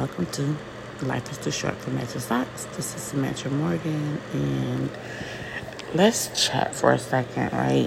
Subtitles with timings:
[0.00, 0.56] welcome to
[1.02, 2.64] Life is Too Short for Matching Socks.
[2.74, 4.88] This is Samantha Morgan, and
[5.92, 7.86] let's chat for a second, right?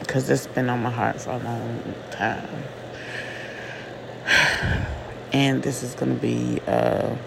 [0.00, 2.64] Because it's been on my heart for a long time.
[5.32, 7.18] And this is going to be an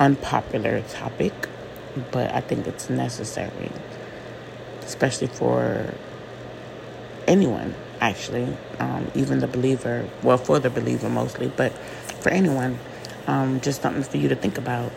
[0.00, 1.34] unpopular topic,
[2.12, 3.70] but I think it's necessary,
[4.80, 5.92] especially for
[7.28, 10.08] anyone, actually, um, even the believer.
[10.22, 11.76] Well, for the believer mostly, but
[12.22, 12.78] for anyone
[13.26, 14.92] um, just something for you to think about.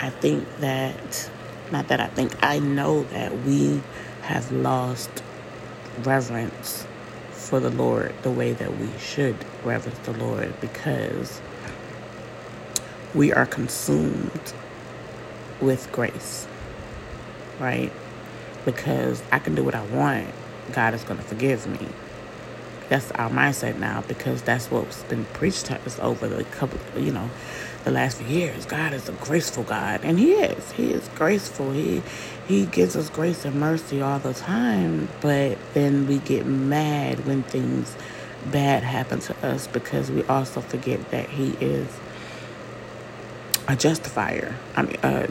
[0.00, 1.30] I think that,
[1.70, 3.82] not that I think, I know that we
[4.22, 5.22] have lost
[6.02, 6.86] reverence
[7.30, 11.40] for the Lord the way that we should reverence the Lord because
[13.14, 14.52] we are consumed
[15.60, 16.46] with grace,
[17.58, 17.92] right?
[18.64, 20.28] Because I can do what I want,
[20.72, 21.88] God is going to forgive me
[22.88, 27.12] that's our mindset now because that's what's been preached to us over the couple, you
[27.12, 27.30] know,
[27.84, 28.64] the last few years.
[28.66, 30.72] God is a graceful God, and He is.
[30.72, 31.72] He is graceful.
[31.72, 32.02] He
[32.46, 35.08] He gives us grace and mercy all the time.
[35.20, 37.96] But then we get mad when things
[38.50, 41.88] bad happen to us because we also forget that He is
[43.66, 44.54] a justifier.
[44.76, 45.26] I mean, uh,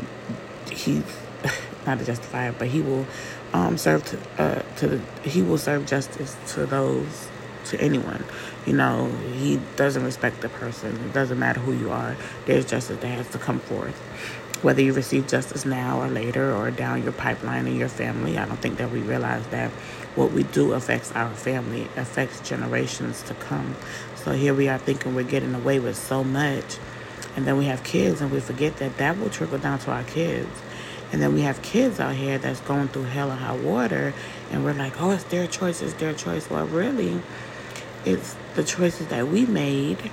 [0.69, 1.03] He's
[1.85, 3.05] not a justifier, but He will
[3.53, 7.29] um, serve to uh, to the, He will serve justice to those
[7.65, 8.23] to anyone.
[8.65, 10.95] You know, he doesn't respect the person.
[11.05, 12.15] It doesn't matter who you are.
[12.45, 13.95] There's justice that has to come forth.
[14.61, 18.45] Whether you receive justice now or later or down your pipeline in your family, I
[18.45, 19.69] don't think that we realize that
[20.15, 23.75] what we do affects our family, affects generations to come.
[24.15, 26.77] So here we are thinking we're getting away with so much.
[27.35, 30.03] And then we have kids and we forget that that will trickle down to our
[30.03, 30.49] kids.
[31.11, 34.13] And then we have kids out here that's going through hell and high water,
[34.51, 36.49] and we're like, oh, it's their choice, it's their choice.
[36.49, 37.21] Well, really,
[38.05, 40.11] it's the choices that we made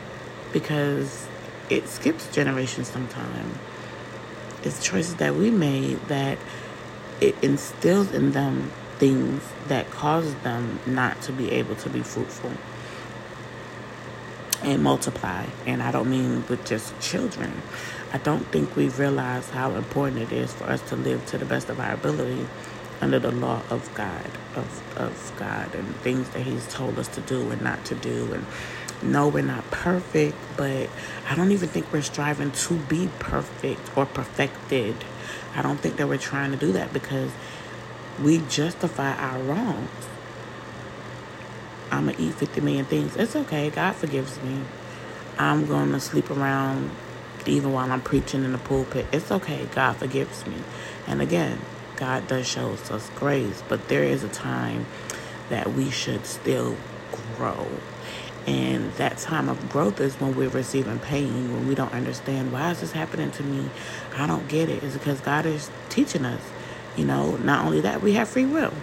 [0.52, 1.26] because
[1.70, 3.56] it skips generations sometimes.
[4.62, 6.38] It's choices that we made that
[7.20, 12.52] it instills in them things that cause them not to be able to be fruitful
[14.62, 15.46] and multiply.
[15.66, 17.62] And I don't mean with just children.
[18.12, 21.44] I don't think we realize how important it is for us to live to the
[21.44, 22.46] best of our ability
[23.02, 27.20] under the law of God, of, of God, and things that He's told us to
[27.20, 28.32] do and not to do.
[28.32, 28.46] And
[29.02, 30.88] no, we're not perfect, but
[31.28, 34.94] I don't even think we're striving to be perfect or perfected.
[35.54, 37.32] I don't think that we're trying to do that because
[38.22, 39.90] we justify our wrongs.
[41.90, 43.16] I'm going to eat 50 million things.
[43.16, 43.68] It's okay.
[43.68, 44.60] God forgives me.
[45.38, 46.90] I'm going to sleep around
[47.44, 49.06] even while I'm preaching in the pulpit.
[49.12, 49.68] It's okay.
[49.74, 50.56] God forgives me.
[51.06, 51.58] And again,
[52.02, 54.86] God does show us grace, but there is a time
[55.50, 56.74] that we should still
[57.36, 57.68] grow.
[58.44, 62.72] And that time of growth is when we're receiving pain, when we don't understand why
[62.72, 63.70] is this happening to me?
[64.16, 64.82] I don't get it.
[64.82, 66.42] It's because God is teaching us.
[66.96, 68.74] You know, not only that, we have free will.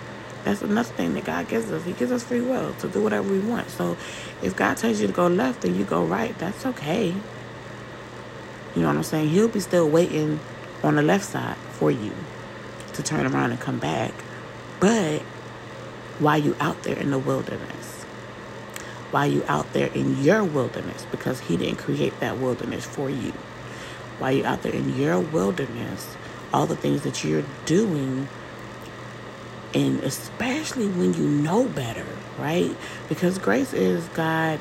[0.46, 1.84] That's another thing that God gives us.
[1.84, 3.70] He gives us free will to do whatever we want.
[3.70, 3.98] So
[4.42, 7.08] if God tells you to go left and you go right, that's okay.
[7.08, 9.28] You know what I'm saying?
[9.28, 10.40] He'll be still waiting
[10.84, 12.14] on the left side for you
[13.00, 14.12] to turn around and come back.
[14.80, 15.22] But
[16.20, 18.04] while you out there in the wilderness,
[19.12, 23.32] while you out there in your wilderness, because he didn't create that wilderness for you.
[24.20, 26.16] While you out there in your wilderness,
[26.54, 28.28] all the things that you're doing,
[29.74, 32.06] and especially when you know better,
[32.38, 32.76] right?
[33.08, 34.60] Because grace is God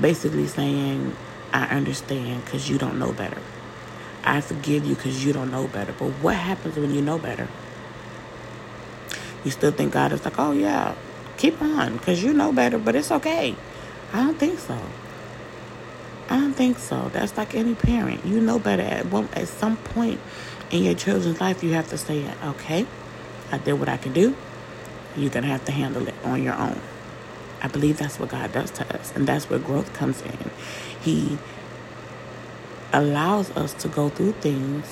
[0.00, 1.16] basically saying,
[1.52, 3.40] I understand because you don't know better.
[4.28, 5.94] I forgive you because you don't know better.
[5.98, 7.48] But what happens when you know better?
[9.42, 10.94] You still think God is like, oh, yeah,
[11.38, 13.56] keep on because you know better, but it's okay.
[14.12, 14.78] I don't think so.
[16.28, 17.08] I don't think so.
[17.10, 18.26] That's like any parent.
[18.26, 18.82] You know better.
[18.82, 20.20] At, one, at some point
[20.70, 22.86] in your children's life, you have to say, okay,
[23.50, 24.36] I did what I can do.
[25.16, 26.78] You're to have to handle it on your own.
[27.62, 29.10] I believe that's what God does to us.
[29.16, 30.50] And that's where growth comes in.
[31.00, 31.38] He
[32.92, 34.86] allows us to go through things.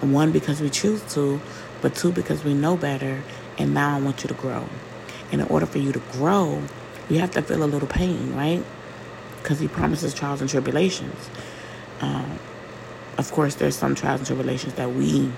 [0.00, 1.40] One, because we choose to,
[1.82, 3.22] but two, because we know better.
[3.58, 4.66] And now I want you to grow.
[5.30, 6.62] And in order for you to grow,
[7.08, 8.64] you have to feel a little pain, right?
[9.42, 11.28] Because He promises trials and tribulations.
[12.00, 12.38] Um,
[13.18, 15.30] of course, there's some trials and tribulations that we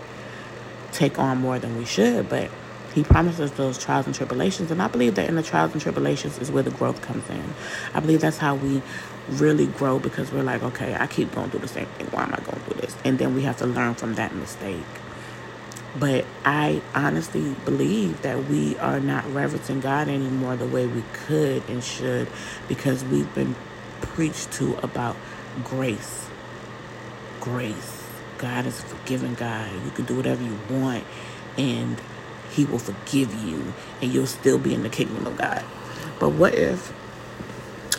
[0.93, 2.51] take on more than we should, but
[2.93, 4.71] he promises those trials and tribulations.
[4.71, 7.55] And I believe that in the trials and tribulations is where the growth comes in.
[7.95, 8.83] I believe that's how we
[9.29, 12.07] really grow because we're like, okay, I keep going through the same thing.
[12.09, 12.97] Why am I going through this?
[13.05, 14.85] And then we have to learn from that mistake.
[15.99, 21.63] But I honestly believe that we are not reverencing God anymore the way we could
[21.69, 22.29] and should
[22.67, 23.55] because we've been
[24.01, 25.17] preached to about
[25.65, 26.29] grace.
[27.41, 28.03] Grace.
[28.39, 29.71] God is a forgiving God.
[29.85, 31.05] You can do whatever you want
[31.59, 32.01] and
[32.53, 35.65] he will forgive you and you'll still be in the kingdom of God.
[36.19, 36.93] But what if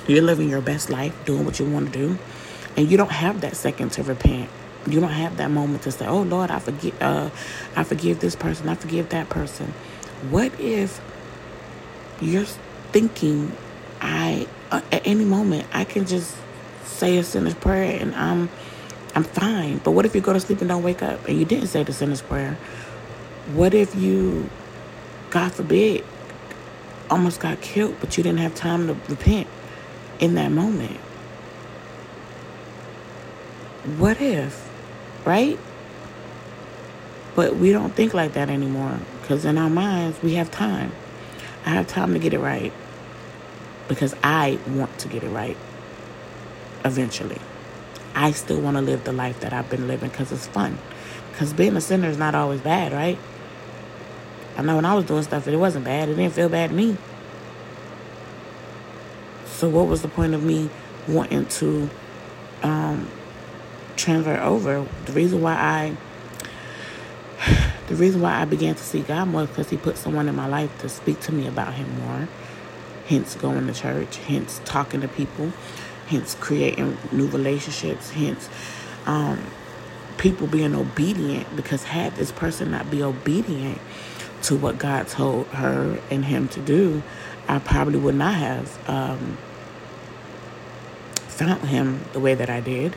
[0.07, 2.17] you're living your best life, doing what you want to do,
[2.77, 4.49] and you don't have that second to repent?
[4.87, 7.29] You don't have that moment to say, "Oh Lord, I forgive, uh,
[7.75, 9.73] I forgive this person, I forgive that person."
[10.29, 11.01] What if
[12.21, 12.45] you're
[12.91, 13.53] thinking,
[14.01, 16.35] "I uh, at any moment I can just
[16.85, 18.49] say a sinner's prayer and I'm
[19.15, 21.45] I'm fine." But what if you go to sleep and don't wake up and you
[21.45, 22.57] didn't say the sinner's prayer?
[23.51, 24.49] What if you,
[25.29, 26.05] God forbid,
[27.09, 29.47] almost got killed, but you didn't have time to repent
[30.19, 30.97] in that moment?
[33.97, 34.69] What if,
[35.25, 35.59] right?
[37.35, 40.93] But we don't think like that anymore because in our minds, we have time.
[41.65, 42.71] I have time to get it right
[43.89, 45.57] because I want to get it right
[46.85, 47.39] eventually.
[48.15, 50.77] I still want to live the life that I've been living because it's fun.
[51.31, 53.17] Because being a sinner is not always bad, right?
[54.57, 56.09] I know when I was doing stuff, it wasn't bad.
[56.09, 56.97] It didn't feel bad to me.
[59.45, 60.69] So what was the point of me
[61.07, 61.89] wanting to
[62.61, 63.07] um,
[63.95, 64.85] transfer over?
[65.05, 65.97] The reason why I
[67.87, 70.47] the reason why I began to see God more because He put someone in my
[70.47, 72.27] life to speak to me about Him more.
[73.07, 74.17] Hence going to church.
[74.17, 75.51] Hence talking to people.
[76.07, 78.11] Hence creating new relationships.
[78.11, 78.49] Hence
[79.05, 79.43] um,
[80.17, 83.79] people being obedient because had this person not be obedient
[84.43, 87.01] to what God told her and him to do,
[87.47, 89.37] I probably would not have um,
[91.17, 92.95] found him the way that I did.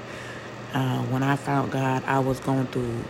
[0.73, 3.05] Uh, when I found God, I was going through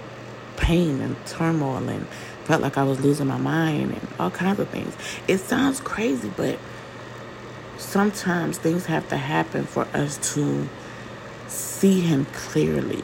[0.57, 2.07] pain and turmoil and
[2.45, 4.97] felt like I was losing my mind and all kinds of things.
[5.27, 6.59] It sounds crazy, but
[7.79, 10.69] sometimes things have to happen for us to
[11.49, 13.03] see Him clearly.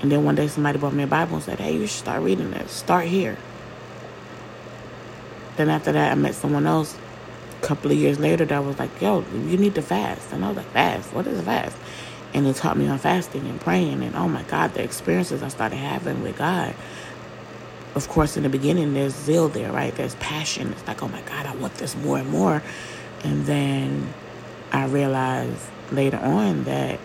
[0.00, 2.22] And then one day somebody brought me a Bible and said, Hey, you should start
[2.22, 2.70] reading this.
[2.70, 3.36] Start here.
[5.56, 6.96] Then after that, I met someone else
[7.62, 10.32] a couple of years later that was like, Yo, you need to fast.
[10.32, 11.12] And I was like, Fast?
[11.12, 11.76] What is fast?
[12.34, 14.02] And it taught me on fasting and praying.
[14.02, 16.74] And oh my God, the experiences I started having with God.
[17.94, 19.94] Of course, in the beginning, there's zeal there, right?
[19.94, 20.70] There's passion.
[20.72, 22.62] It's like, oh my God, I want this more and more.
[23.24, 24.12] And then
[24.70, 27.00] I realized later on that,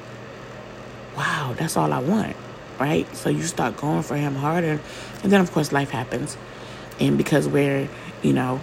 [1.15, 2.35] wow, that's all I want
[2.81, 3.15] right?
[3.15, 4.81] So you start going for him harder.
[5.21, 6.35] And then, of course, life happens.
[6.99, 7.87] And because we're,
[8.21, 8.61] you know,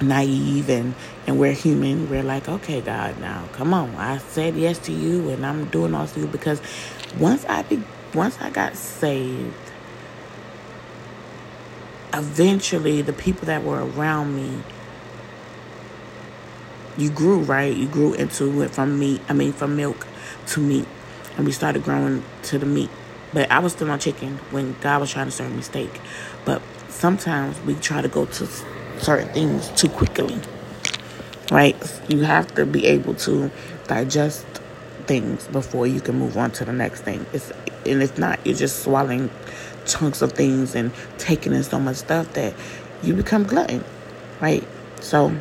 [0.00, 0.94] naive and,
[1.26, 3.94] and we're human, we're like, okay, God, now come on.
[3.96, 6.60] I said yes to you and I'm doing all to you because
[7.18, 7.82] once I be,
[8.14, 9.54] once I got saved,
[12.14, 14.62] eventually the people that were around me
[16.96, 20.06] you grew right you grew into it from meat i mean from milk
[20.46, 20.88] to meat
[21.36, 22.88] and we started growing to the meat
[23.32, 26.00] but I was still on chicken when God was trying to serve me steak.
[26.44, 26.62] But
[26.98, 28.48] sometimes we try to go to
[28.98, 30.38] certain things too quickly.
[31.50, 31.76] Right?
[32.08, 33.50] You have to be able to
[33.86, 34.44] digest
[35.06, 37.24] things before you can move on to the next thing.
[37.32, 37.52] It's
[37.86, 39.30] and if not, you're just swallowing
[39.86, 42.52] chunks of things and taking in so much stuff that
[43.02, 43.84] you become glutton.
[44.40, 44.66] Right?
[45.00, 45.34] So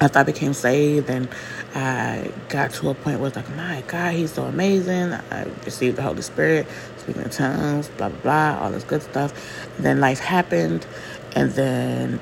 [0.00, 1.28] after I became saved and
[1.74, 5.12] I got to a point where it's like, my God, he's so amazing.
[5.12, 9.32] I received the Holy Spirit, speaking in tongues, blah, blah, blah, all this good stuff.
[9.76, 10.86] And then life happened,
[11.34, 12.20] and then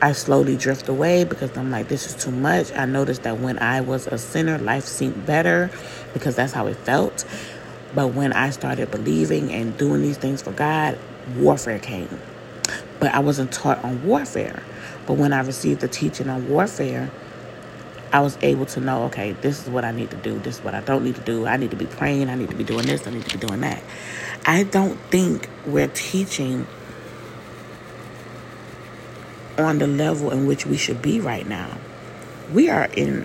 [0.00, 2.72] I slowly drift away because I'm like, this is too much.
[2.72, 5.70] I noticed that when I was a sinner, life seemed better
[6.12, 7.24] because that's how it felt.
[7.94, 10.98] But when I started believing and doing these things for God,
[11.36, 12.20] warfare came.
[13.00, 14.62] But I wasn't taught on warfare.
[15.06, 17.10] But when I received the teaching on warfare,
[18.12, 20.38] I was able to know, okay, this is what I need to do.
[20.38, 21.46] This is what I don't need to do.
[21.46, 22.28] I need to be praying.
[22.28, 23.06] I need to be doing this.
[23.06, 23.82] I need to be doing that.
[24.44, 26.66] I don't think we're teaching
[29.56, 31.78] on the level in which we should be right now.
[32.52, 33.24] We are in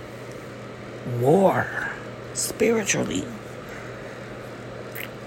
[1.20, 1.90] war
[2.32, 3.24] spiritually.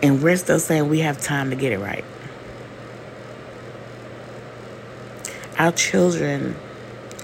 [0.02, 2.06] And we're still saying we have time to get it right.
[5.60, 6.56] Our children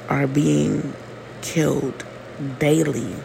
[0.08, 0.94] are being
[1.42, 2.06] killed
[2.60, 3.16] daily.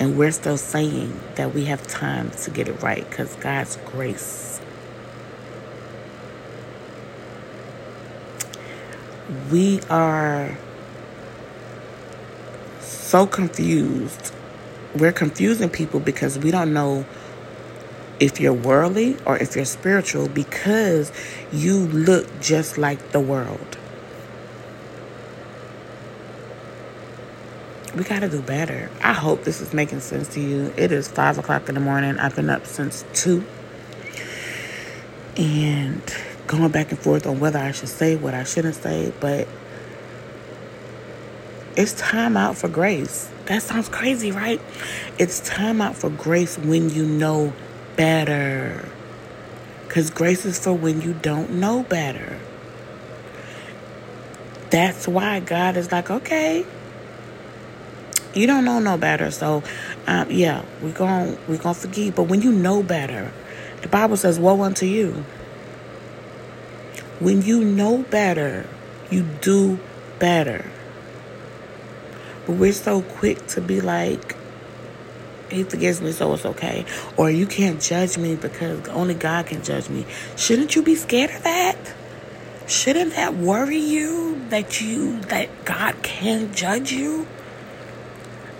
[0.00, 4.60] And we're still saying that we have time to get it right because God's grace.
[9.50, 10.56] We are
[12.80, 14.34] so confused.
[14.94, 17.06] We're confusing people because we don't know
[18.20, 21.12] if you're worldly or if you're spiritual because
[21.52, 23.77] you look just like the world.
[27.94, 28.90] We got to do better.
[29.02, 30.72] I hope this is making sense to you.
[30.76, 32.18] It is five o'clock in the morning.
[32.18, 33.44] I've been up since two.
[35.36, 36.02] And
[36.46, 39.46] going back and forth on whether I should say what I shouldn't say, but
[41.76, 43.30] it's time out for grace.
[43.46, 44.60] That sounds crazy, right?
[45.18, 47.52] It's time out for grace when you know
[47.96, 48.88] better.
[49.86, 52.38] Because grace is for when you don't know better.
[54.70, 56.66] That's why God is like, okay,
[58.34, 59.30] you don't know no better.
[59.30, 59.62] So,
[60.06, 62.14] um, yeah, we're going we're gonna forgive.
[62.14, 63.32] But when you know better,
[63.82, 65.24] the Bible says, woe unto you.
[67.20, 68.68] When you know better,
[69.10, 69.78] you do
[70.18, 70.64] better.
[72.46, 74.36] But we're so quick to be like,
[75.50, 76.84] he forgives me, so it's okay.
[77.16, 80.06] Or you can't judge me because only God can judge me.
[80.36, 81.76] Shouldn't you be scared of that?
[82.66, 87.26] Shouldn't that worry you that you that God can judge you?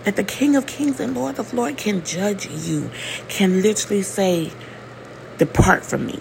[0.09, 2.91] That the King of Kings and Lord of Lords can judge you,
[3.29, 4.50] can literally say,
[5.37, 6.19] Depart from me.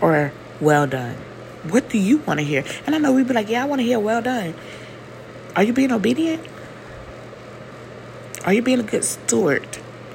[0.00, 1.16] or well done.
[1.68, 2.62] What do you want to hear?
[2.86, 4.54] And I know we'd be like, yeah, I want to hear well done.
[5.56, 6.46] Are you being obedient?
[8.44, 9.66] Are you being a good steward?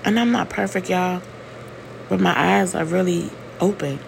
[0.06, 1.22] And I'm not perfect, y'all,
[2.08, 4.00] but my eyes are really open.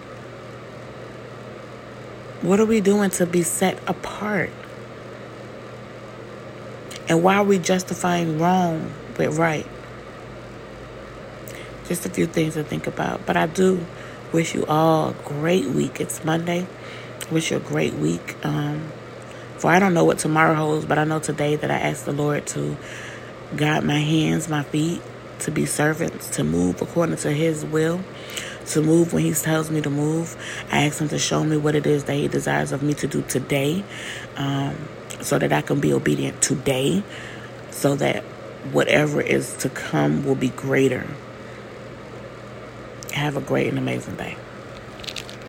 [2.42, 4.50] What are we doing to be set apart?
[7.08, 9.66] And why are we justifying wrong with right?
[11.86, 13.26] Just a few things to think about.
[13.26, 13.84] But I do
[14.32, 16.00] Wish you all a great week.
[16.00, 16.64] It's Monday.
[17.32, 18.36] Wish you a great week.
[18.44, 18.92] Um,
[19.56, 22.12] for I don't know what tomorrow holds, but I know today that I asked the
[22.12, 22.76] Lord to
[23.56, 25.02] guide my hands, my feet,
[25.40, 28.02] to be servants, to move according to His will,
[28.66, 30.36] to move when He tells me to move.
[30.70, 33.06] I ask Him to show me what it is that He desires of me to
[33.06, 33.84] do today,
[34.36, 34.76] um,
[35.20, 37.02] so that I can be obedient today,
[37.70, 38.22] so that
[38.72, 41.06] whatever is to come will be greater.
[43.12, 44.36] Have a great and amazing day.